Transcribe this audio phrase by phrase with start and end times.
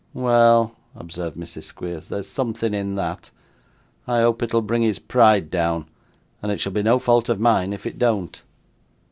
[0.15, 1.65] 'Well,' observed Mrs.
[1.65, 3.29] Squeers, 'there's something in that.
[4.07, 5.85] I hope it'll bring his pride down,
[6.41, 8.43] and it shall be no fault of mine if it don't.